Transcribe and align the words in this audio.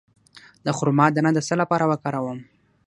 د 0.65 0.67
خرما 0.77 1.05
دانه 1.15 1.31
د 1.33 1.39
څه 1.47 1.53
لپاره 1.61 1.85
وکاروم؟ 1.91 2.39